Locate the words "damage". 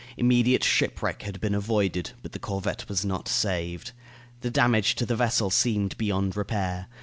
4.49-4.95